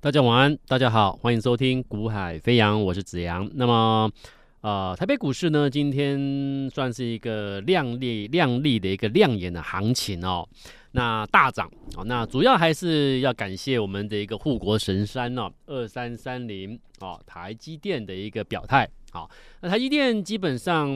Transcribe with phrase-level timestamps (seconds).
[0.00, 3.50] 大家晚安，大家好，欢迎收听《股海飞扬》，我是子阳。
[3.54, 4.08] 那么，
[4.60, 10.48] 呃，台北股市呢，今天算是一个亮丽、亮丽的一个亮眼的行情哦。
[10.92, 18.88] 那大涨哦，那主要还是要感谢我们的一个护国神山哦，二三三零哦，台积电的一个表态。
[19.10, 19.28] 好，
[19.62, 20.88] 那台积电基本上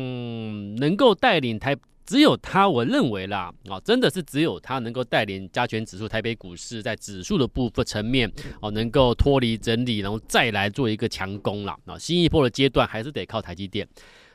[0.77, 1.77] 能够带领台。
[2.05, 8.31] 只有他，我认为啦，啊，真的是只有他能够带领加权指数、台北股市在指数的部分层面，
[8.61, 11.77] 哦，能够脱离整理，然后再来做一个强攻啦。
[11.87, 13.87] 啊，新一波的阶段还是得靠台积电。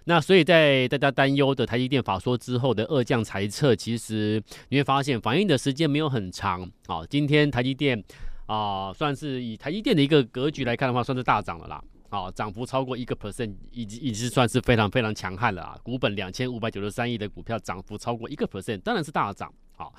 [0.06, 6.62] 那所以在大家担忧的台积电法说之后的二降财测，其实你会发现反应的时间没有很长。
[6.88, 8.02] 啊，今天台积电
[8.45, 11.84] 啊，算是以台积电的一个格局来看的话，算是大涨了啦。
[12.10, 15.78] 好，涨幅超过一个 percent，已经已经算是非常非常强悍了啊！
[15.84, 19.54] 股本两千五百九十三亿的股票，涨幅超过一个 percent，当然是大涨。
[19.76, 19.94] 好，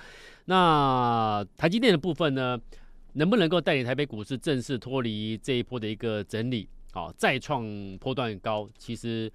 [0.46, 2.58] 那台积电的部分呢，
[3.12, 6.66] 能不能够带领台北股市正式脱离这一波的一个整理？
[6.92, 7.66] 好，再创
[7.98, 8.66] 波段高？
[8.78, 9.30] 其实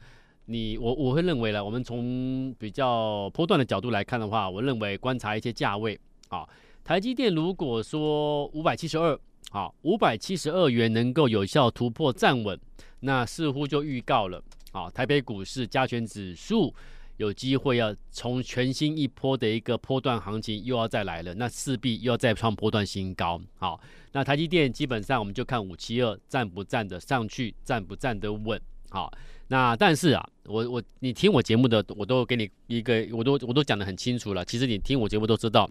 [0.45, 6.00] 你我我会认为呢，我们从比较波段的角度来看的话，我认为观察一些价位。
[6.28, 6.50] 好，
[6.84, 9.19] 台积电如果说五百七十二。
[9.54, 12.59] 好，五百七十二元能够有效突破站稳，
[13.02, 16.73] 那似乎就预告了，好，台北股市加权指数
[17.18, 23.40] 有机会要从全新一波的一个波段行情又要再来了，那势必又要再创波段新高。
[23.59, 23.80] 好，
[24.12, 28.59] 那台积电基本上我们就看五七二站不站得上去，站不站得稳。
[28.90, 29.14] 好，
[29.50, 34.44] 那但是啊，我我你听我节目的，我都给你一个，我都我都讲得很清楚了。
[34.44, 35.70] 其实你听我节目都知道，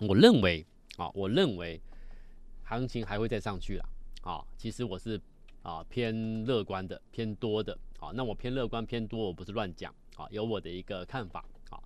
[0.00, 0.64] 我认为
[0.96, 1.78] 啊，我认为。
[2.72, 3.88] 行情还会再上去了，
[4.22, 5.20] 啊，其实我是
[5.62, 11.78] 啊偏乐观的，偏多的，啊，那我偏乐观偏多，我不是乱讲，啊，有我的一个看法，啊，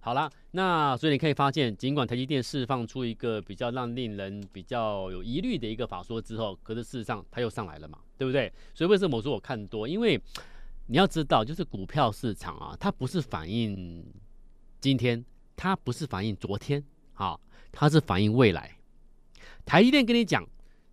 [0.00, 8.52] 好了，那所以你可以发现，尽管台积电释放出一个比较让令人比较有疑虑的一个法说之后，可是事实上它又上来了嘛，对不对？
[8.74, 9.88] 所以为什么我说我看多？
[9.88, 10.20] 因为
[10.86, 14.04] 你要知道，就是股票市场啊，它不是反映
[14.80, 15.22] 今天，
[15.56, 16.82] 它不是反映昨天，
[17.14, 17.38] 啊，
[17.72, 18.77] 它是反映未来。
[19.68, 20.42] 台积电跟你讲，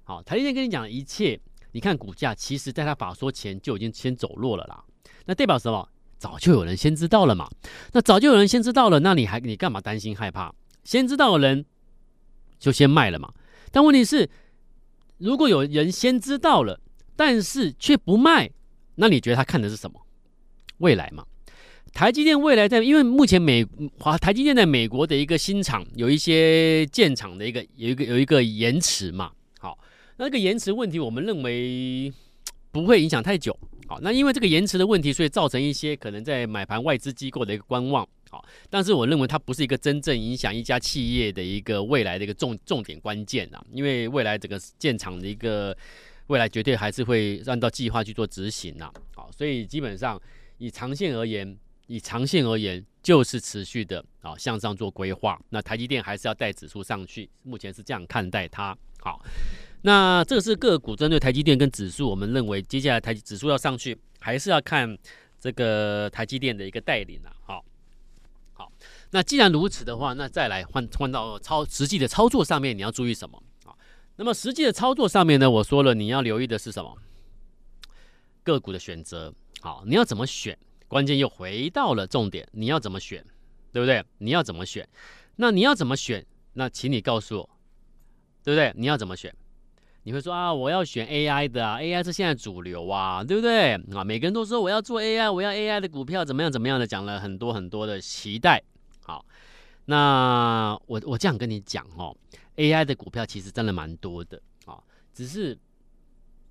[0.03, 1.39] 好，台积电跟你讲的一切，
[1.71, 4.83] 你看股价，其实在他法说前就已经先走弱了啦。
[5.27, 5.87] 那代表什么？
[6.17, 7.49] 早就有人先知道了嘛。
[7.93, 10.53] 那早就有人先知道了，那你还你干嘛担心害怕？
[10.83, 11.65] 先知道的人
[12.59, 13.31] 就先卖了嘛。
[13.71, 14.29] 但问题是，
[15.19, 16.81] 如果有人先知道了，
[17.15, 18.51] 但是却不卖，
[18.95, 20.05] 那你觉得他看的是什么？
[20.79, 21.25] 未来嘛。
[21.95, 23.65] 台积电未来在，因为目前美
[23.99, 29.79] 华台积电在美国的一个新厂有一些建厂的一个有一个有一个延迟嘛，好，
[30.17, 32.11] 那这个延迟问题我们认为
[32.69, 33.57] 不会影响太久，
[33.87, 45.73] 好，那因为这个延迟的问题，所以造成一些可能在买盘外资机构的一个观望，好，但是我认为它不是一个真正影响一家企业的一个未来的一个重重点关键啊，因为未来整个建厂的一个
[46.27, 50.21] 未来绝对还是会按照计划去做执行呐，好，所以基本上
[50.57, 51.57] 以长线而言。
[51.87, 55.39] 以长线而言，就是持续的啊向上做规划。
[55.49, 58.77] 那台积电还是要带指数上去，目前是这样看待它。
[58.99, 59.23] 好，
[59.83, 64.97] 那这是个股针对台积电跟指数，我们认为接下来台指数要上去，还是要看
[65.39, 67.29] 这个台积电的一个带领啊。
[67.45, 67.63] 好，
[68.53, 68.71] 好，
[69.11, 73.43] 那既然如此的话，那再来换换到操实际的操作上面，你要注意什么？
[73.63, 73.77] 好，
[74.15, 76.97] 那么实际的操作上面呢，我说了，你要留意的是什么？
[78.43, 79.31] 个股的选择。
[79.61, 80.57] 好，你要怎么选？
[80.87, 83.23] 关键又回到了重点，你要怎么选，
[83.71, 84.03] 对不对？
[84.19, 84.87] 你要怎么选？
[85.35, 86.25] 那你要怎么选？
[86.53, 87.49] 那请你告诉我，
[88.43, 88.73] 对不对？
[88.75, 89.33] 你要怎么选？
[90.03, 93.73] 你会说啊，我要选 AI 的啊，AI 是现在主流啊，对不对？
[93.93, 98.61] 啊，每个人都说我要做 AI，我要 AI 的股票，怎么样怎么样的，讲了很多很多的期待。
[99.03, 99.25] 好，
[99.85, 102.15] 那我我这样跟你讲哦
[102.55, 104.79] ，AI 的股票其实真的蛮多的啊，
[105.11, 105.57] 只是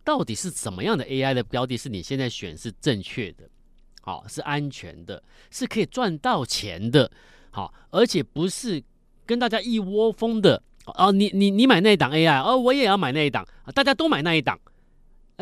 [0.03, 3.49] 到底是什么样的 AI 的标的，是你现在选是正确的？
[4.04, 7.10] 好，是安全的，是可以赚到钱的，
[7.50, 8.82] 好，而且不是
[9.25, 11.10] 跟大家一窝蜂的哦。
[11.10, 14.61] 你你你买那一档 AI，哦，我也要买那一档，大家都买那一档，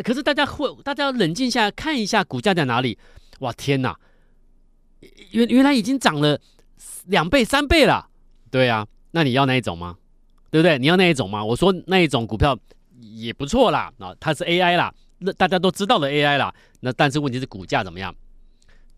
[0.05, 2.97] 可是大家会，大家要冷静下来看一下股价在哪里。
[3.41, 3.99] 哇，天哪，
[5.33, 6.39] 原原来已经涨了
[7.07, 8.09] 两倍三倍了。
[8.49, 9.97] 对啊，那你要那一种吗？
[10.53, 10.79] 对不对？
[10.79, 11.45] 你要那一种吗？
[11.45, 12.57] 我说那一种股票
[13.01, 16.55] 也不错啦，啊，它是 AI 啦，那大家都知道的 AI 啦。
[16.79, 18.15] 那但是问题是股价怎么样？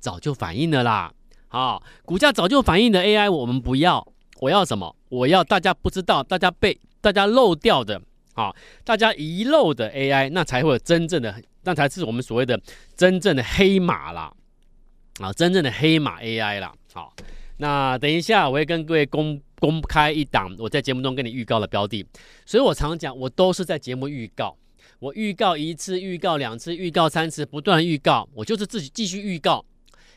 [0.04, 1.10] 早就反映了啦，
[1.48, 4.06] 好，股价早就反映的 AI 我们不要，
[4.38, 4.94] 我要什么？
[5.08, 7.98] 我要大家不知道，大家被大家漏掉的，
[8.34, 8.54] 好，
[8.84, 12.60] 大家遗漏的 AI，那才会有真正的，那才是我们所谓的
[12.94, 14.30] 真正的黑马啦，
[15.20, 17.10] 啊，真正的黑马 AI 啦，好，
[17.56, 22.04] 那等一下我会跟各位公公开一档我在节目中跟你预告的标的，
[22.44, 24.54] 所以我常讲，我都是在节目预告，
[24.98, 29.64] 我预告一次，预告两次，预告三次，不断预告，我就是自己继续预告。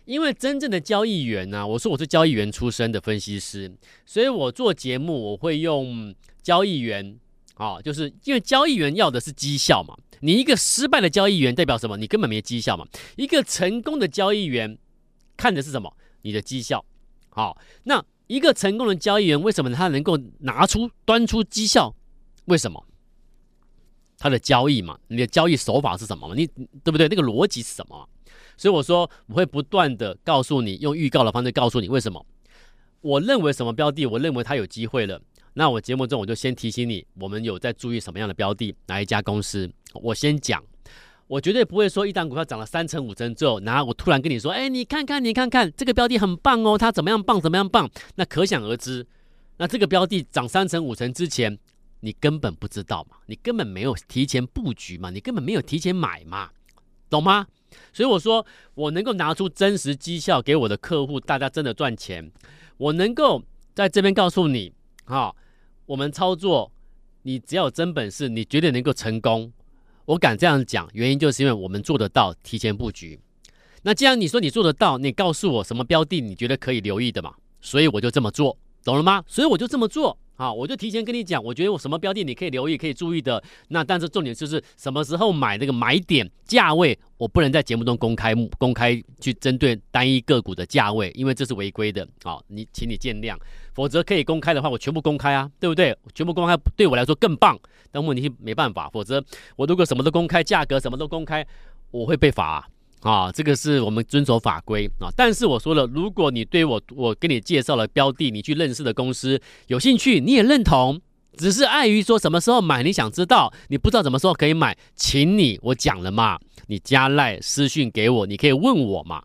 [0.08, 3.70] 因为真正的交易员呢、我说我是交易员出身的分析师，
[4.06, 7.20] 所以我做节目我会用交易员
[7.56, 9.94] 啊，就是因为交易员要的是绩效嘛。
[10.22, 11.98] 你一个失败的交易员代表什么？
[11.98, 12.88] 你根本没绩效嘛。
[13.18, 14.78] 一个成功的交易员
[15.36, 15.94] 看的是什么？
[16.22, 16.84] 你的绩效。
[17.28, 21.94] 好，那一个成功的交易员为什么他能够拿出端出绩效？
[22.46, 22.82] 为什么？
[24.18, 26.34] 他的交易嘛，你的交易手法是什么嘛？
[26.34, 26.48] 你
[26.82, 27.10] 对不对？
[27.10, 28.08] 那个逻辑是什么？
[28.58, 32.26] 所以我说，我会不断的告诉你，用预告的方式告诉你为什么。
[33.02, 35.22] 我认为什么标的，我认为它有机会了。
[35.54, 39.70] 那我节目中我就先提醒你，我们有在注意什么样的标的，哪一家公司。
[39.94, 40.64] 我先讲，
[41.28, 47.90] 我绝对不会说一档股票涨了三成五成之后，然后我突然跟你说，哎，你看看，你看看这个标的很棒哦，它怎么样棒，怎么样棒。
[48.16, 49.06] 那可想而知，
[49.58, 51.58] 那这个标的涨三成五成之前，
[52.02, 56.50] 你根本不知道嘛，你根本没有提前布局嘛，你根本没有提前买嘛，
[57.10, 57.48] 懂吗？
[57.94, 62.32] 所以我说，我能够拿出真实绩效给我的客户，大家真的赚钱。
[62.78, 63.44] 我能够
[63.74, 64.74] 在这边告诉你，
[65.06, 65.36] 哈，
[65.86, 66.72] 我们操作，
[67.24, 69.52] 你只要有真本事，你绝对能够成功。
[70.06, 73.20] 我敢这样讲，原因就是因为我们做得到提前布局。
[73.84, 77.34] 那既然你说你做得到，你告诉我什么标的你觉得可以留意的嘛？
[77.60, 79.24] 所以我就这么做，懂了吗？
[79.28, 80.18] 所以我就这么做。
[80.38, 83.44] 好，我就提前跟你讲，我觉得我什么标的你可以留意、可以注意的。
[83.70, 92.08] 那但是重点就是什么时候买那个买点价位，我不能在节目中公开公开去针对单一个股的价位，因为这是违规的。
[92.24, 93.36] 好，你请你见谅，
[93.74, 95.98] 否则可以公开的话，我全部公开啊，对不对？
[96.14, 97.60] 全部公开对我来说更棒。
[97.92, 99.24] 但问题是没办法，否则
[99.56, 101.44] 我如果什么都公开，价格什么都公开，
[101.90, 102.70] 我会被罚。
[103.02, 105.10] 啊，这个是我们遵守法规啊。
[105.16, 111.00] 但是我说了，如果你对我我给你介绍了标的，你去认识的公司有兴趣，你也认同，
[111.38, 119.24] 只是碍于说什么时候买，你想知道，你不知道什么时候可以买，请你我讲了嘛，你加赖私讯给我，你可以问我嘛，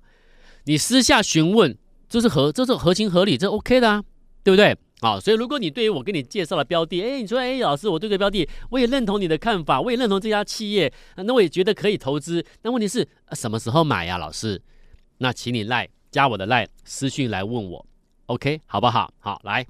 [0.64, 1.76] 你私下询问，
[2.08, 4.04] 这是合这是合情合理，这 OK 的啊，
[4.44, 4.76] 对不对？
[5.02, 12.44] 好，所以如果你对于我给你介绍的标的，哎，你说，哎，老师，我对这个标的，我也认同你的看法，我也认同这家企业，那我也觉得可以投资。
[12.62, 14.62] 那问题是什么时候买呀，老师？
[15.18, 17.84] 那请你赖加我的赖私讯来问我
[18.26, 19.12] ，OK，好不好？
[19.18, 19.66] 好，来，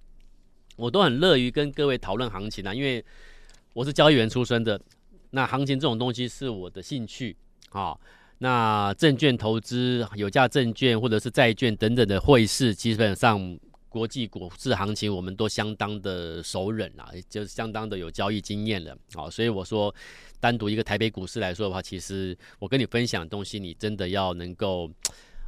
[0.76, 3.02] 我都很乐于跟各位讨论行情啊，因为
[3.72, 4.78] 我是交易员出身的，
[5.30, 7.34] 那行情这种东西是我的兴趣
[7.70, 7.96] 啊。
[8.36, 13.58] 那证券投资、有价证券或者是债券等等的汇市，基本上。
[13.92, 18.96] 国际股市行情，我们都相当的熟稔了，就是相当的有交易经验了。
[19.12, 19.94] 好，所以我说，
[20.40, 24.90] 单独一个台北股市来说的话，其实我跟你分享的东西，你真的要能够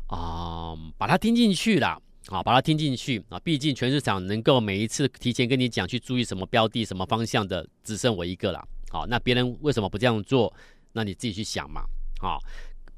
[0.08, 3.40] 啊、把它听进去了，啊，把它听进去啊。
[3.40, 8.62] 毕竟全市场能够每一次提前跟你讲去注意什么标的、什么方向的，只剩我一个了。
[8.90, 10.54] 好，那别人为什么不这样做？
[10.92, 11.82] 那你自己去想嘛。
[12.20, 12.38] 好，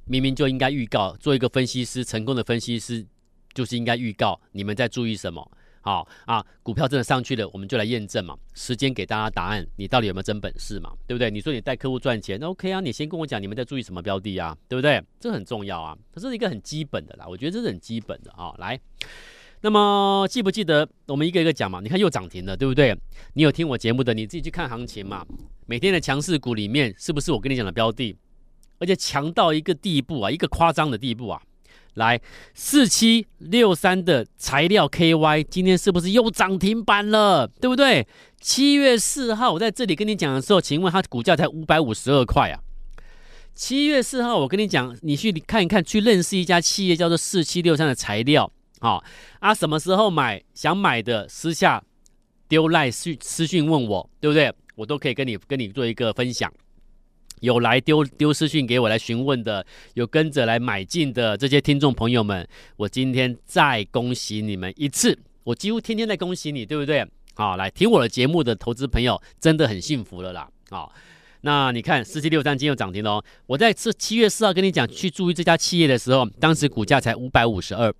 [0.06, 3.06] 明明就应该预告，做一个分析师，成功的分析师。
[3.56, 5.50] 就是应该预告你们在注意什么，
[5.80, 8.36] 好啊，股票真的上去了，我们就来验证嘛。
[8.52, 10.92] 时间给大家答案，你到底有没有真本事嘛？
[11.06, 11.30] 对不对？
[11.30, 15.02] 你说你带客户赚钱，那 OK 啊，你先跟我讲你们在注意什么标的啊，对不对？
[15.18, 18.52] 这很重要啊，这是一个很基本的啦，我觉得这是很基本的啊。
[18.58, 18.78] 来，
[19.62, 21.80] 那么记不记得我们一个一个讲嘛？
[21.80, 22.94] 你看又涨停了，对不对？
[23.32, 25.24] 你有听我节目的，你自己去看行情嘛。
[25.66, 28.14] 每天的强势股里面，是不是我跟你讲的标的？
[28.78, 31.40] 而且强到一个地步啊，一个夸张的地步啊。
[31.96, 32.20] 来，
[32.54, 37.46] 四七六三的材料 KY 今天是不是又涨停板了？
[37.60, 38.06] 对不对？
[38.40, 42.60] 七月四号我在这里跟你讲的时候，请问它股价才五百五十二块啊。
[43.54, 48.50] 七月四号我跟你讲，你去看一看，去认识一家企业叫做四七六三的材料。
[48.78, 49.02] 好
[49.40, 50.42] 啊，什么时候买？
[50.52, 51.82] 想买的私下
[52.46, 54.52] 丢赖私私讯问我，对不对？
[54.74, 56.52] 我都可以跟你跟你做一个分享。
[57.40, 59.64] 有来丢丢私讯给我来询问的，
[59.94, 65.18] 有跟着来买进的这些听众朋友们，我今天再恭喜你们一次。
[65.44, 67.06] 我几乎天天在恭喜你，对不对？
[67.34, 70.48] 好，来听我的节目的投资朋友真的很幸福了啦。
[70.70, 70.92] 好，
[71.42, 73.24] 那你看四七六三今天又涨停了哦。
[73.46, 77.94] 我在是七月四号跟你讲去注意这家企业的时候，当时股价才五百五十二，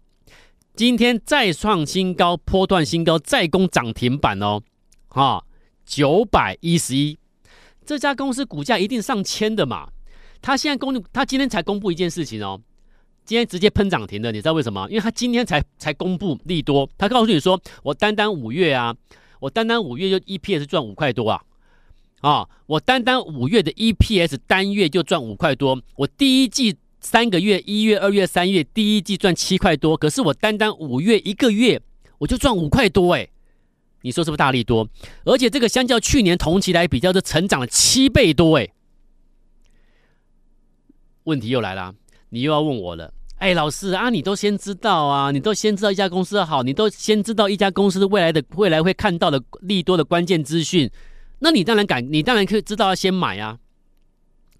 [0.75, 4.63] 今天再创新高，波段新高，再攻涨停板哦，
[5.09, 5.45] 哈，
[5.85, 7.19] 九百一十一。
[7.87, 9.89] 这家公司股价一定上千的嘛？
[10.43, 12.61] 他现在公，他今天才公布一件事情哦，
[13.25, 14.87] 今天直接喷涨停的，你知道为什么？
[14.91, 18.95] 因为他今天才才公布利多，他告诉你说，我单单五月啊，
[19.39, 21.41] 我单单五月就 EPS 赚五块多啊，
[22.21, 31.81] 啊，我单单五月的 EPS 单月就赚五块多，我第一季三个月，一月、二月、三月，第一季赚七块多，可是我单单五月一个月
[32.19, 33.29] 我就赚五块多哎。
[34.07, 34.89] 你说是不是大利多？
[35.25, 38.73] 而且这个相较去年同期来比较，是成长了七倍多诶，
[41.25, 41.93] 问题又来了，
[42.29, 43.13] 你又要问我了。
[43.39, 50.89] 哎，老师啊，你都先知道啊，你都先知道一家公司的好，你都先知道一家公司未来的未来会看到的利多的关键资讯，
[51.41, 53.59] 那你当然敢，你当然可以知道要先买啊。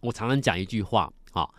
[0.01, 1.55] 我常常讲一句话，好，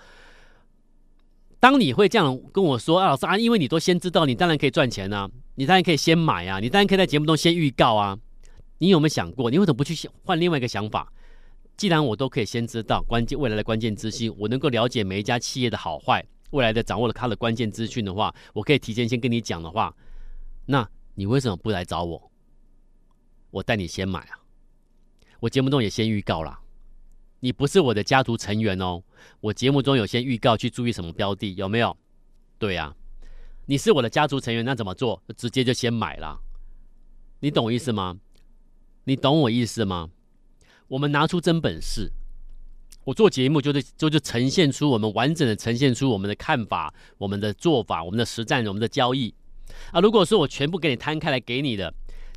[1.61, 8.17] 当你会这样跟我说，啊，老师啊，因为你都先知道，你当然可以赚钱啊，你当然可以先买啊，你当然可以在节目中先预告啊。
[8.77, 11.11] 你有没有想过，你为什么不去换另外一个想法？
[11.75, 16.23] 既然我都可以先知道关键未来的关键资讯，我能够了解每一家企业的好坏。
[16.51, 19.93] 未来的掌握了它的关键资讯的话，我可以提前先跟你讲的话，
[20.67, 22.31] 那你为什么不来找我？
[23.49, 24.39] 我带你先买啊！
[25.39, 26.59] 我节目中也先预告了，
[27.39, 29.01] 你不是我的家族成员哦。
[29.41, 31.97] 我节目中有先预告去注意什么标的，有没有？
[32.59, 32.95] 对呀，
[33.69, 35.21] 你是我的家族成员，那怎么做？
[35.35, 36.39] 直接就先买了。
[37.41, 38.17] 你懂我意思吗？
[39.03, 40.09] 你懂我意思吗？
[40.87, 42.09] 我们拿出真本事。
[43.03, 49.33] 我做节目就是就是呈现出我们完整的呈现出我们的看法、我们的做法、我们的实战、我们的交易
[49.91, 49.99] 啊。
[49.99, 51.93] 如果说我全部给你摊开来给你的，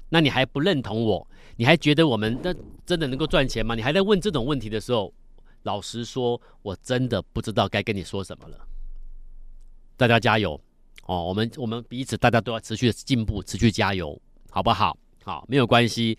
[0.09, 1.25] 那你还不认同我，
[1.57, 2.53] 你还觉得我们那
[2.85, 3.77] 真的能够赚钱吗？
[3.77, 5.15] 你还在问这种问题的时候，
[5.63, 8.59] 老实说，我真的不知道该跟你说什么了。
[9.97, 10.61] 大家加油
[11.11, 11.25] 哦！
[11.25, 14.17] 我们我们彼此大家都要持续的进步，持续加油，
[14.51, 14.97] 好不好？
[15.25, 16.17] 好，没有关系。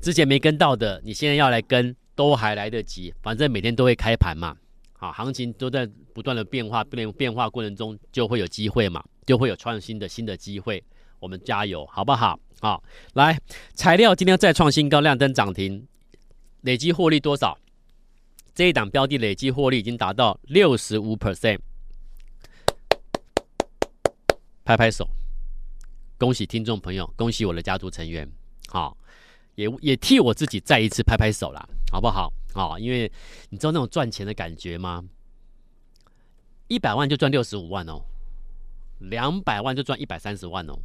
[0.00, 1.94] 之前没跟到的，你现在要来跟。
[2.18, 4.56] 都还来得及，反正每天都会开盘嘛，
[4.92, 10.82] 好，行情都在不断的变化，变变化过程中就会有机会嘛，就会有创新的新的机会，
[11.20, 12.36] 我们加油，好不好？
[12.60, 12.82] 好，
[13.14, 13.38] 来，
[13.74, 15.86] 材料今天再创新高，亮灯涨停，
[16.62, 17.56] 累计获利多少？
[18.52, 21.60] 这一档标的累计获利已经达到六十五 percent，
[24.68, 25.08] 拍拍手，
[26.18, 28.30] 恭喜听众朋友，恭喜我的家族成员，
[28.68, 28.94] 好。
[29.54, 32.30] 也也替我自己再一次拍拍手啦，好不好？
[32.52, 33.10] 好、因为
[33.48, 35.02] 你知道那种赚钱的感觉吗？
[36.68, 38.04] 一百万就赚六十五万哦，
[38.98, 40.78] 两百万就赚一百三十万哦。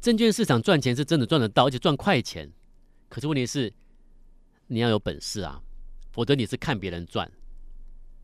[0.00, 2.50] 证券市场赚钱是真的赚得到，而且赚快钱。
[3.08, 3.72] 可是问题是，
[4.66, 5.62] 你要有本事啊，
[6.10, 7.30] 否则你是看别人赚。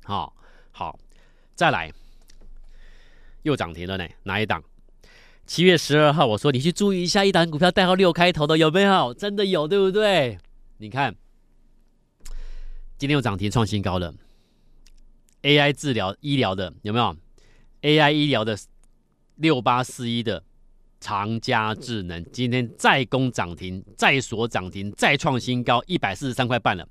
[0.03, 0.37] 好、
[0.73, 0.99] 好，
[1.55, 1.91] 再来，
[3.43, 4.63] 又涨停了呢，哪一档？
[5.47, 9.15] 七月十二号，我说你去注意一下一档股票代号六开头的有没有？
[9.15, 10.39] 真的有，对不对？
[10.77, 11.15] 你看，
[12.99, 14.15] 今天又涨停创新高了。
[15.43, 17.17] AI 治疗医疗的有没有
[17.83, 18.59] ？AI 医疗的
[19.37, 20.43] 六八四一的
[21.01, 26.87] 长佳智能今天再攻涨停，再锁涨停，再创新高，一百四十三块半了。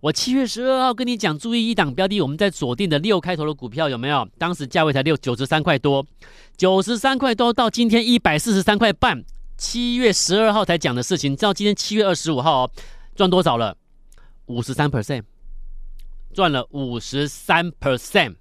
[0.00, 4.28] 我七月十二号跟你讲，注意一档标的，我们在锁定的六开头的股票有没有？
[4.38, 6.06] 当时价位才六九十三块多，
[6.56, 9.24] 九十三块多到今天一百四十三块半。
[9.56, 12.70] 七月十二号才讲的事情，到今天七月二十五号哦，
[13.14, 13.74] 赚多少了？
[14.44, 15.22] 五十三 percent，
[16.34, 18.36] 赚了五十三 percent，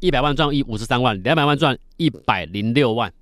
[0.00, 3.12] 一百万赚一五十三万，两百万赚一百零六万。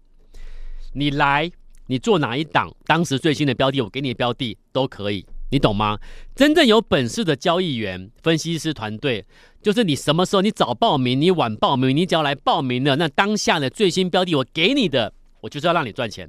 [0.94, 1.50] 你来，
[1.88, 2.74] 你做哪一档？
[2.86, 5.26] 当时最新的标的，我给你的标的都可以。
[5.50, 5.98] 你懂吗？
[6.34, 9.24] 真正有本事的交易员、分析师团队，
[9.62, 16.28] 就是你什么时候你早报名，你晚报名，你只要来报名了，那当下的最新标的我给你的，我就是要让你赚钱。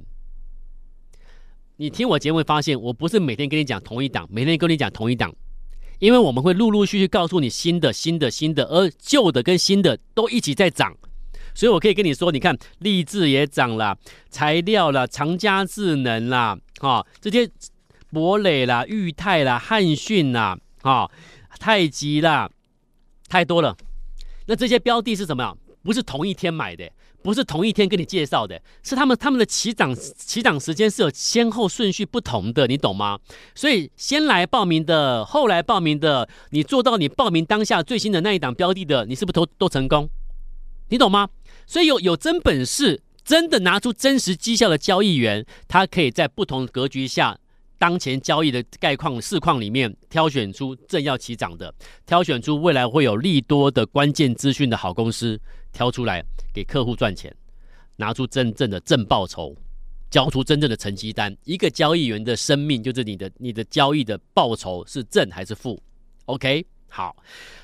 [1.76, 5.34] 你听我节目会发现，我不是每天跟你讲同一档，每天跟你讲同一档，
[5.98, 10.96] 因为我们会陆陆续续告诉你新的、新的、新的，而旧的跟新的都一起在涨，
[11.56, 13.98] 所以我可以跟你说，你看，立志也涨了，
[14.30, 17.50] 材料了，长佳智能啦，啊，这些。
[18.08, 21.10] 博磊啦、裕泰啦、汉讯啦、哈、哦、
[21.58, 22.48] 太极啦，
[23.28, 23.76] 太多了。
[24.46, 25.52] 那这些标的是什么呀？
[25.82, 26.88] 不是同一天买的，
[27.20, 33.18] 不是同一天跟你介绍的，是他们他们的起涨起涨时间是有先后顺序不同的，你懂吗？
[33.56, 40.08] 所以先来报名的，后来报名的，你做到你报名当下最新的那一档标的的，你是不是都都成功？
[40.88, 41.28] 你懂吗？
[41.66, 47.38] 所以有有真本事，真的拿出真实绩效的交易员，他可以在不同格局下。
[47.78, 51.74] 当前交易的概况市况里面，挑选出正要起涨的，
[52.06, 55.38] 挑选出未来会有利多的关键资讯的好公司，
[55.72, 57.30] 挑出来给客户赚钱，
[57.96, 59.54] 拿出真正的正报酬，
[60.10, 61.36] 交出真正的成绩单。
[61.44, 65.78] 一个交易员的生命就是你的，你的交易的报酬是正还是负
[66.24, 67.14] ？OK，好，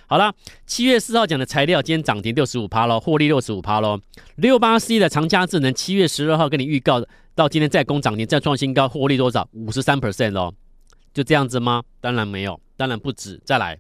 [0.06, 0.34] 好了，
[0.66, 4.00] 七月四号讲的材料，今天涨停六十五趴喽，获利六十五趴喽。
[4.36, 7.02] 六八 C 的长佳智能，七月十二号跟你预告。
[7.34, 9.48] 到今天再攻涨停，再创新高，获利多少？
[9.52, 10.52] 五十三 percent 哦，
[11.14, 11.82] 就这样子吗？
[11.98, 13.40] 当然没有，当然不止。
[13.42, 13.78] 再来，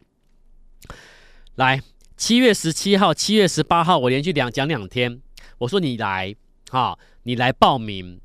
[1.56, 1.82] 来
[2.16, 5.20] 七月十七号、七月十八号，我连续两讲两天，
[5.58, 6.34] 我说你来，
[6.70, 8.18] 哈，你来报名，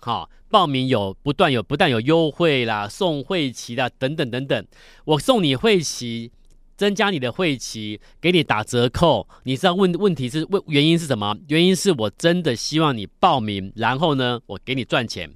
[0.00, 4.66] 哈，报名有不断有不但有优惠啦，送会旗啦，等等等等，
[5.04, 6.32] 我送你会旗，
[6.76, 9.28] 增加你的会期，给你打折扣。
[9.44, 11.36] 你知道问问题是问原因是什么？
[11.48, 15.30] 原因是我真的希望你报名，然后呢，我给你赚钱。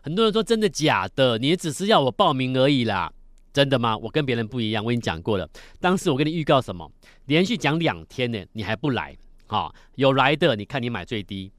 [0.00, 1.38] 很多人说真的假的？
[1.38, 3.12] 你只是要我报名而已啦，
[3.52, 3.96] 真的吗？
[3.96, 5.48] 我跟别人不一样，我已经讲过了。
[5.80, 6.90] 当时我跟你预告什么？
[7.26, 9.16] 连续讲两天呢，你还不来？
[9.46, 11.52] 好，有来的，你看你买最低。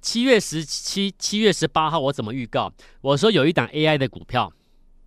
[0.00, 2.72] 七月十七、七月十八号，我怎么预告？
[3.00, 4.52] 我说有一档 AI 的股票，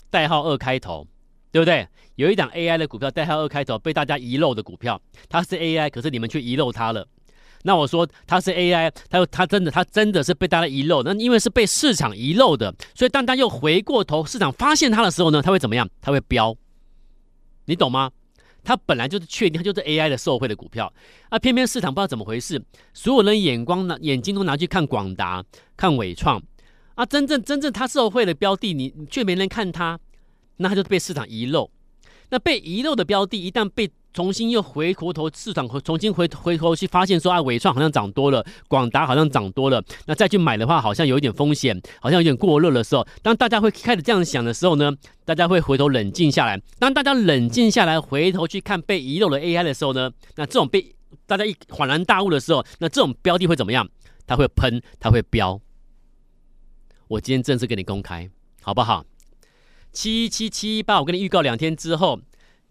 [0.10, 1.08] 代号二开头。
[1.55, 1.88] 对不对？
[2.15, 7.07] 有一档 AI 的股票，代号二开头，被大家遗漏的股票，它是 AI，可是你们却遗漏它了。
[7.63, 11.01] 那我说它是 AI，它又它真的它真的是被大家遗漏。
[11.01, 15.89] 那因为是被市场遗漏的，所以当它又回过头，市场发现它的时候呢，它会怎么样？
[16.01, 16.53] 它会飙。
[17.67, 18.12] 你懂吗？
[18.65, 20.91] 它本来就是确定它就是 AI 的受惠的股票，
[21.29, 22.62] 啊，偏偏市场不知道怎么回事，
[22.93, 25.41] 所有人眼光呢，眼睛都拿去看广达、
[25.77, 26.43] 看纬创，
[26.95, 29.97] 啊，真正真正它受惠的标的，你却没人看它。
[30.57, 31.69] 那它就被市场遗漏，
[32.29, 44.91] 那被遗漏的标的，一旦被重新又回过头，市场回重新回回头去发现说啊，伟创好像涨多了，广达好像涨多了，那再去买的话，好像有一点风险，好像有点过热的时候，当大家会开始这样想的时候呢，
[45.25, 46.62] 大家会回头冷静下来。
[46.79, 50.95] 当大家冷静下来，回头去看被遗漏的 AI 的时候呢，那这种被
[51.25, 53.88] 大家一恍然大悟的时候，那这种标的会怎么样？
[54.25, 55.59] 它会喷，它会飙。
[57.09, 58.29] 我今天正式给你公开，
[58.62, 59.05] 好不好？
[59.96, 62.20] 七一七七一八，我跟你预告两天之后，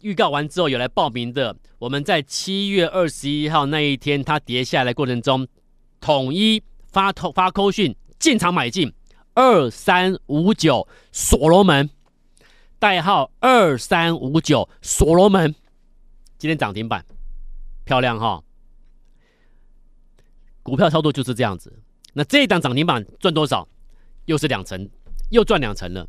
[0.03, 5.49] 预告完之后有来报名的，我们在七月二十一号那一天，它跌下来过程中，
[6.01, 6.63] 统一
[6.93, 8.93] 发透发扣讯进场买进
[9.33, 11.89] 二三五九所罗门，
[12.79, 15.55] 代号二三五九所罗门，
[16.37, 17.07] 今天涨停板，
[17.85, 18.45] 漂亮哈！
[20.63, 21.73] 股票操作就是这样子，
[22.13, 23.67] 那这一档涨停板赚多少？
[24.27, 24.87] 又是两成，
[25.31, 26.07] 又赚两成了。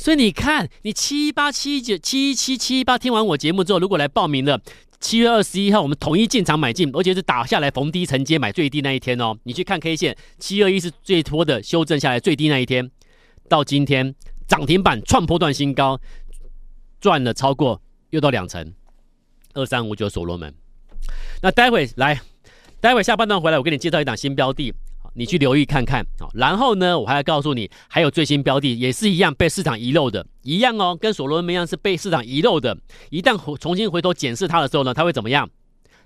[0.00, 4.58] 所以你看，你七八七九七七七八听完我节目之后，如果来报名了，
[4.98, 9.36] 七月二十一号我们统一进场买进，而且是打下来逢低承接买最低那一天哦。
[9.42, 12.90] 你去看 K 线，七二一是最拖的修正下来最低那一天，
[13.46, 14.14] 到今天
[14.48, 16.00] 涨停板创波段新高，
[16.98, 18.72] 赚了超过又到两成，
[19.52, 20.54] 二三五九所罗门。
[21.42, 22.18] 那待会来，
[22.80, 24.72] 待会下半段回来，我给你介绍一档新标的。
[25.14, 32.76] 你去留意看看，好，然后呢，我还要告诉你，还有最新标的也是一样被市场遗漏的，一样哦，跟所罗门一样是被市场遗漏的。
[33.10, 35.48] 一旦重新回头检视它的时候呢，它会怎么样？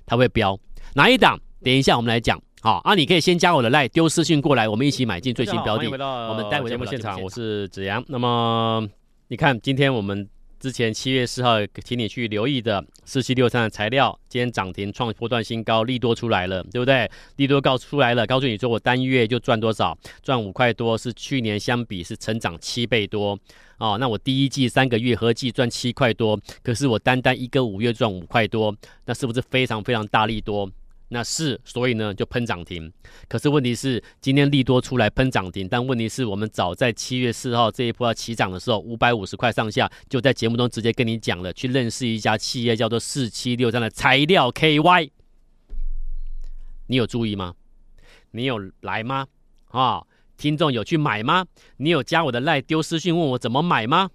[0.07, 0.59] 它会飙
[0.95, 1.38] 哪一档？
[1.62, 5.87] 等一下我们来讲，好啊，你可以先加我的赖，丢私讯过来，我们一起买进最新标的。
[5.87, 8.05] 我们待会节目现场，我是子阳。
[8.09, 8.87] 那么
[9.29, 10.29] 你看，今天我们。
[10.64, 17.07] 之前七月四号，请你去留意的四七六三的材料，今天涨停创波段新高，利多出来了，对不对？
[17.37, 23.38] 利多告出来了，告诉你说我单月就赚多少，赚五块多，是去年相比是成长七倍多
[23.77, 23.98] 哦。
[24.00, 28.74] 那我第一季三个月合计赚七块多，可是我单单一个五月赚五块多，
[29.05, 30.66] 那是不是非常非常大利多？
[31.14, 32.92] 那是，所以呢就喷涨停。
[33.29, 45.11] 可是问题是，今天利多出来喷涨停，但问题是我们早在七月四号这一波要起涨的时候，五百五十块上下，就在节目中直接跟你讲了，去认识一家企业叫做四七六三的材料 KY。
[46.88, 47.55] 你有注意吗？
[48.33, 49.29] 你有来吗？
[49.68, 50.03] 啊、
[50.37, 51.46] 听众有去买吗？
[51.77, 54.11] 你有加我的赖丢私讯问我怎么买吗？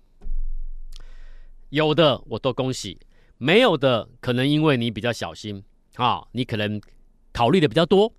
[1.69, 2.99] 有的我都恭喜，
[3.37, 5.63] 没有的可能因为你比较小心。
[5.99, 6.79] 啊、你可能
[7.33, 8.09] 考虑的比较多，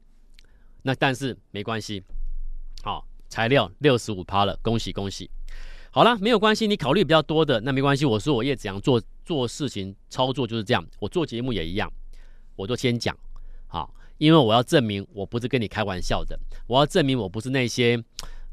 [0.82, 2.02] 那但是没关系，
[2.82, 5.30] 好、材料六十五趴了，恭喜恭喜。
[5.90, 8.04] 好了，没有关系，你考虑比较多的那没关系。
[8.04, 11.90] 我说我叶子阳做做事情操作就是这样，我做节目也一样，
[12.54, 13.16] 我都先讲，
[13.66, 17.98] 好、因为我要证明我不是跟你开玩笑的，我要证明我不是那些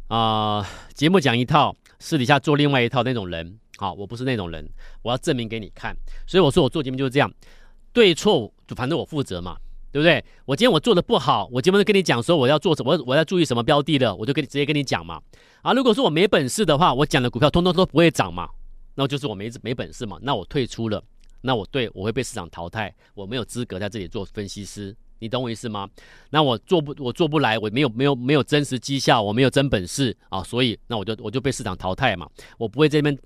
[0.07, 4.65] 啊、节目讲一套，私底下做另外一套那种人，好、我不是那种人，
[5.01, 5.93] 我要证明给你看。
[6.25, 7.29] 所以我说我做节目就是这样。
[7.93, 9.58] 对错，就反正我负责嘛，
[9.91, 10.23] 对不对？
[10.45, 15.19] 我今天我做的不好，我今天跟你讲说我要做什么，我要注意什么标的的，我就跟你直接跟你讲嘛。
[15.63, 18.47] 啊，如果说我没本事的话，我讲的股票通通都不会涨嘛，
[18.95, 21.04] 那就是我没没本事嘛，那我退出了，
[21.41, 25.89] 那我对我会被市场淘汰，我没有资格在这里做分析师，你懂我意思吗？
[26.30, 33.17] 那我做不我做不来，我没有没有没有真实绩效，我没有真本事啊，所以那我就我就被市场淘汰嘛，我不会这边。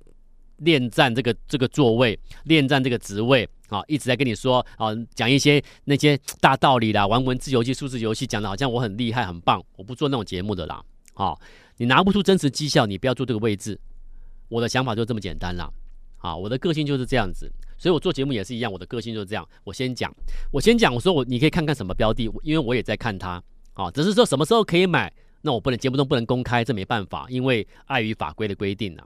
[0.61, 9.63] 恋战这个这个座位，恋战这个职位啊，一直在跟你说啊，讲一些那些大道理啦，玩文字游戏、数字游戏，讲的好像我很厉害、很棒。
[9.75, 11.35] 我不做那种节目的啦，啊，
[11.77, 13.79] 你拿不出真实绩效，你不要做这个位置。
[14.49, 15.71] 我的想法就这么简单啦，
[16.17, 19.47] 啊，我的个性就是这样子，所以我做节目也是一样，我的个性就是这样。
[19.63, 20.13] 我先讲，
[20.51, 23.41] 我先讲，我说我你可以看看什么标的，因为我也在看它，
[23.73, 29.03] 啊，只是说什么时候可以买，那我不能节目中不能公开，这没办法，因为碍于法规的规定呢，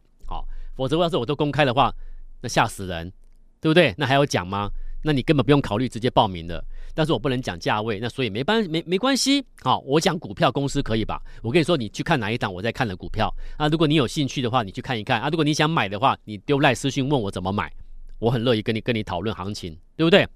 [0.75, 1.93] 否则，要是我都公开的话，
[2.41, 3.11] 那吓死人，
[3.59, 3.93] 对不对？
[3.97, 4.69] 那还要讲吗？
[5.03, 6.63] 那你根本不用考虑，直接报名的。
[6.95, 9.45] 但是我不能讲价位，那所以没办没没关系。
[9.61, 11.21] 好，我讲股票公司可以吧？
[11.43, 13.67] 我跟你说，你去看哪一档我在看的股票啊？
[13.67, 15.29] 如果你有兴趣的话，你去看一看啊。
[15.29, 17.71] 如果你想买的话，你丢赖私讯问我怎么买，
[18.19, 20.27] 我很乐意跟你跟你讨论行情，对不对？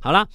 [0.00, 0.26] 好啦，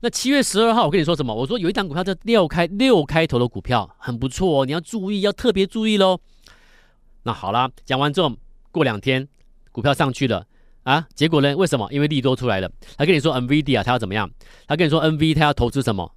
[0.00, 1.34] 那七月十二号我跟你说什么？
[1.34, 6.20] 我说有一档股票叫六开六开头的股票很不错哦，你要注意，要特别注意喽。
[7.24, 8.32] 那好啦，讲完之后
[8.74, 9.26] 过两天
[9.70, 10.44] 股票上去了。
[10.82, 11.56] 啊，结果呢？
[11.56, 11.88] 为什么？
[11.90, 12.70] 因为利多出来了。
[12.98, 14.30] 他跟你说 NVIDIA 他要怎么样？
[14.66, 16.14] 他跟你说 NV 他要投资什么？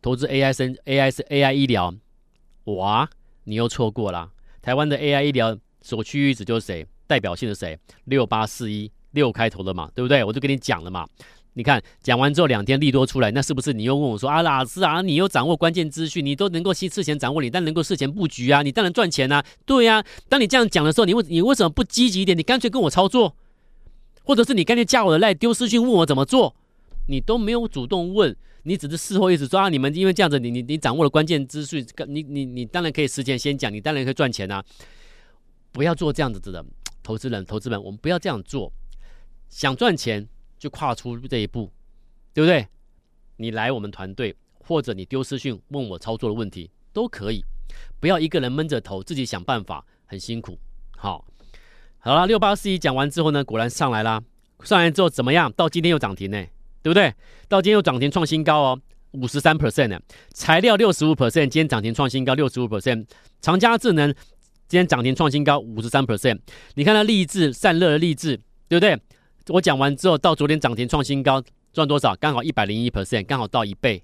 [0.00, 1.92] 投资 AI 生 AI 是 AI 医疗。
[2.64, 3.08] 哇，
[3.44, 4.30] 你又错过了。
[4.62, 6.86] 台湾的 AI 医疗首屈一指就是谁？
[7.08, 7.76] 代表性的谁？
[8.04, 10.22] 六八四一六开头的嘛，对不对？
[10.22, 11.04] 我就跟你讲了嘛。
[11.54, 19.44] 你看讲完之后两天利多出来，那是不是你又问我说啊，老师啊，你又掌握关键资讯，你都能够先事前掌握，你但能够事前布局啊，你当然赚钱啊。
[19.64, 22.36] 对呀、啊，当你这样讲的时候，你为你为什么不积极一点？
[22.36, 23.34] 你干脆跟我操作。
[24.22, 26.54] 或者是你干脆加我的赖丢私讯问我怎么做，
[27.08, 34.62] 你都没有主动问，你只是事后一直说啊，你们因为这样子你，你你掌握了关键资讯，你你你当然可以事前先讲，你当然可以赚钱啊，
[35.72, 36.64] 不要做这样子的
[37.02, 38.72] 投资人，投资人，我们不要这样做，
[39.48, 40.28] 想赚钱
[40.60, 41.72] 就跨出这一步，
[42.34, 42.68] 对不对？
[43.36, 47.42] 你来我们团队，或者你丢私讯问我操作的问题都可以，
[47.98, 50.58] 不要一个人闷着头自己想办法，很辛苦，
[50.96, 51.24] 好。
[51.98, 54.22] 好了，六八四一讲完之后呢，果然上来啦。
[54.62, 55.50] 上来之后怎么样？
[55.52, 56.38] 到今天又涨停呢，
[56.82, 57.14] 对不对？
[57.48, 58.80] 到今天又涨停创新高哦，
[59.12, 59.98] 五十三 percent 呢。
[60.34, 63.06] 材料六十五 percent，今天涨停创新高六十五 percent。
[63.40, 64.12] 长佳智能
[64.68, 66.38] 今天涨停创新高五十三 percent。
[66.74, 69.00] 你看它励志散热的励志，对不对？
[69.48, 72.14] 我讲完之后到昨天涨停创新高，赚多少？
[72.16, 74.02] 刚好一百零一 percent，刚好到一倍，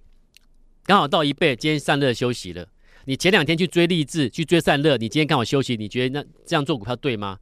[0.85, 1.55] 刚好到一倍。
[1.55, 2.67] 今天散热休息了。
[3.05, 7.39] 你前两天去追励志，去追散热，你今天刚好休息，你觉得那这样做股票对吗？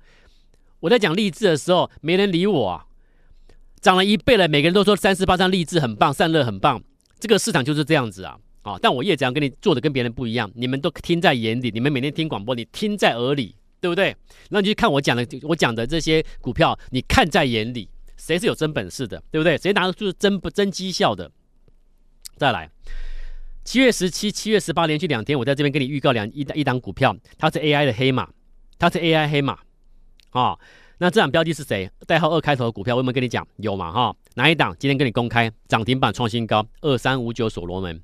[0.80, 2.84] 我在讲励志的时候，没人理我啊，
[3.80, 6.82] 涨了一倍了，每个人都说三四八三励志很棒，散热很棒，
[7.18, 8.78] 这个市场就是这样子啊啊！
[8.82, 13.54] 但我叶子阳跟你做的跟别人不一样，你们都听在眼里，你们每天听广播，你听在耳里，
[13.84, 14.16] 对不对？
[14.48, 19.58] 那你去看我讲的，我讲的这些股票，你看在眼里，谁是有真本事的，对不对？
[19.58, 21.30] 谁拿得出真不真绩效的？
[22.38, 22.70] 再来，
[23.62, 28.26] 七月十七、七月十八连续两天，我在这边跟你预告两一档一档股票，它是 AI 的黑马，
[28.78, 29.52] 它是 AI 黑马。
[30.30, 30.58] 啊、哦，
[30.96, 31.90] 那这档标的是谁？
[32.06, 33.46] 代号二开头的股票，我有没有跟你讲？
[33.58, 33.92] 有嘛？
[33.92, 34.74] 哈、哦，哪一档？
[34.78, 38.00] 今天跟你公开涨停板创新高，二三五九所罗门。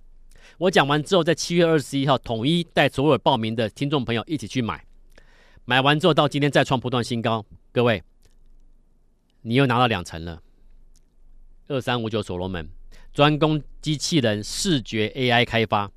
[0.59, 4.85] 我讲完之后，在七月二十一号统一带所有报名的听众朋友一起去买，
[5.64, 7.44] 买完之后到今天再创波段新高。
[7.73, 8.03] 各位，
[9.42, 10.42] 你又拿到两成了。
[11.68, 12.68] 二三五九所罗门
[13.12, 15.90] 专攻机器人视觉 AI 开发，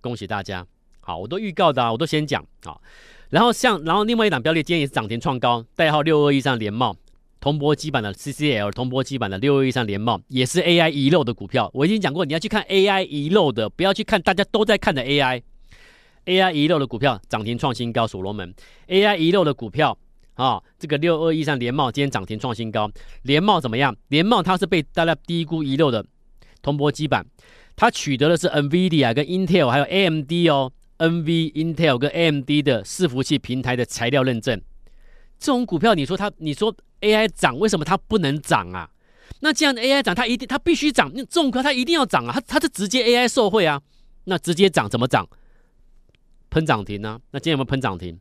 [0.00, 0.66] 恭喜大家！
[1.00, 2.80] 好，我都预告的、啊，我都先讲好。
[3.28, 6.96] 然后像，然后另外一档标的今天也是涨停创高，代号六二一三联茂，
[7.40, 11.70] 铜箔基板的 CCL，铜箔基板的六二一三联茂也是 AI 遗漏的股票。
[11.74, 15.42] 我已经讲过，你要去看 AI 遗漏的，不要去看大家都在看的 AI。
[16.26, 18.54] AI 遗漏的股票涨停创新高，所罗门
[18.88, 19.96] AI 遗漏的股票
[20.34, 22.90] 啊，这个六二一三联茂今天涨停创新高。
[23.22, 23.96] 联茂怎么样？
[24.08, 26.04] 联茂它是被大家低估遗漏的
[26.62, 27.26] 铜箔基板，
[27.74, 30.72] 它取得的是 NVIDIA 跟 Intel 还有 AMD 哦。
[31.00, 34.60] NV、Intel 跟 AMD 的伺服器平台的材料认证，
[35.38, 38.90] 这种股票，你说它，你说 AI 涨，为什么它不能涨啊？
[39.40, 41.10] 那这样的 AI 涨，它一定，它必须涨。
[41.14, 43.80] 那这种股它一定要涨啊，它它是直接 AI 受惠啊，
[44.24, 45.26] 那直接涨怎么涨？
[46.50, 48.18] 喷涨停呢、那今天有没有喷涨停？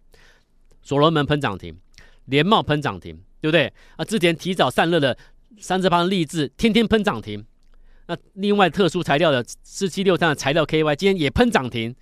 [0.82, 1.76] 所罗门喷涨停，
[2.26, 3.74] 联茂喷涨停，对不对？
[3.98, 5.18] 啊，之前提早散热的
[5.60, 7.46] 三十八励志天天喷涨停。
[8.08, 11.96] 那另外特殊材料的四七六三的材料 KY 今天也喷涨停。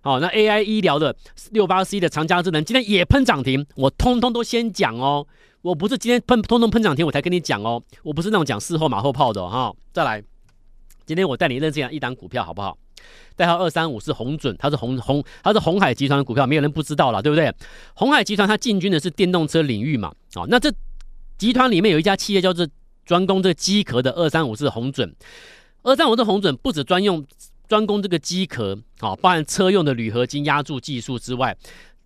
[0.00, 1.16] 好，那 AI 医疗的
[1.50, 5.26] 六八 C 的长佳智能今天也喷涨停，我通通都先讲哦，
[5.62, 9.76] 我不是今天喷通通喷涨停我才跟你讲哦，我不是那种讲事后马后炮的哈、哦。
[9.92, 10.22] 再来，
[11.04, 12.78] 今天我带你认识一下一档股票好不好？
[13.36, 17.52] 代号二三五是红准，它是红红，它是红海集团的股票，没有人不知道了，对不对？
[17.94, 20.72] 红海集团它进军的是电动车领域嘛，好，那这
[21.36, 22.66] 集团里面有一家企业叫做
[23.04, 25.14] 专攻这个机壳的二三五是红准，
[25.82, 27.24] 二三五是红准不止专用。
[27.68, 31.54] 专攻这个机壳，好，包含车用的铝合金压铸技术之外，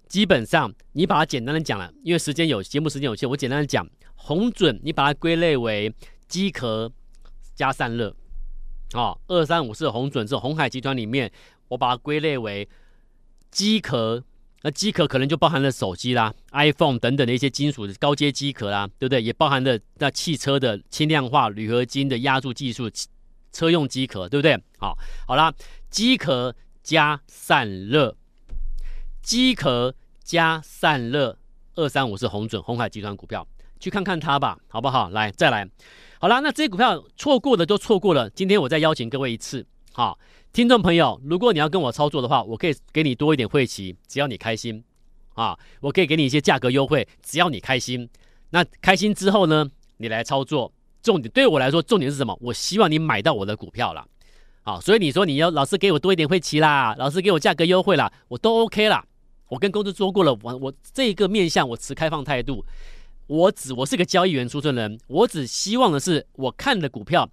[0.09, 5.95] 基本上你把它简单的讲了，因为时间有节目时间有限，我简单的讲，红准你把它归类为
[6.27, 6.91] 机壳
[7.55, 8.13] 加散热，
[8.93, 11.31] 啊，二三五四红准是红海集团里面，
[11.69, 12.69] 我把它归类为
[13.51, 14.23] 机壳，
[14.63, 19.23] 那机壳可能就包含了手机啦、iPhone 等等的一些金属的高阶机壳啦，对不对？
[19.23, 22.91] 也包含了那汽车的轻量化铝合金的压铸技术。
[23.55, 24.59] 车用机壳，对不对？
[24.79, 25.53] 好，好啦，
[25.91, 28.17] 机壳加散热，
[29.21, 31.37] 机壳加散热，
[31.75, 33.47] 二三五是红准红海集团股票，
[33.79, 35.11] 去看看它吧，好不好？
[35.11, 35.69] 来，再来，
[36.23, 38.31] 好啦，那这些股票错过的就错过了。
[38.31, 40.17] 今天我再邀请各位一次，好，
[40.53, 44.85] 听众朋友，如果你要跟我操作的话，我可以给你多一点会期，只要你开心
[45.35, 48.09] 啊，我可以给你一些价格优惠，只要你开心。
[48.51, 52.39] 那开心之后呢，你来操作，重点对我来说，重点是什么？
[52.41, 54.07] 我希望你买到我的股票啦。
[54.63, 59.05] 好，所以你说你要老师给我多一点会期啦，老师给我价格优惠啦，我都 OK 啦。
[59.49, 62.65] 我跟公司说过了，我我这个面向我持开放态度。
[63.27, 67.31] 我只我是个交易员出身人，我只希望的是我看的股票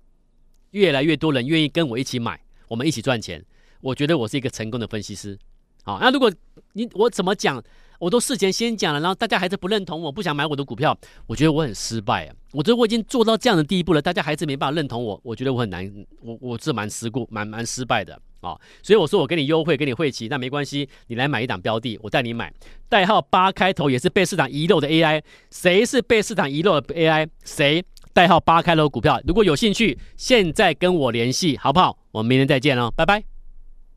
[0.71, 3.43] 越来越多人愿意跟我一起买，我们一起赚钱。
[3.81, 5.37] 我觉得我是一个成功的分析师。
[5.83, 6.31] 好，那如果
[6.73, 7.63] 你我怎么讲？
[7.99, 12.35] 我都事前先讲了，然后大家还是不认同我，不想买我的股票，我觉得我很失败啊！
[12.53, 15.87] 我觉得我已经做到这样的地步了，大家还是没办法认同我，我觉得我很难，
[16.21, 18.61] 我我是蛮失故，蛮蛮失败的啊、哦！
[18.81, 22.51] 所以我说我给你优惠，给你汇齐，那没关系，你来买一档标的，我带你买，
[22.87, 27.27] 代号八开头，也是被市场遗漏的 AI，谁是被市场遗漏的 AI？
[27.43, 27.83] 谁
[28.13, 29.21] 代号八开头股票？
[29.27, 31.97] 如果有兴趣，现在跟我联系，好不好？
[32.11, 33.28] 我们明天再见喽，拜拜。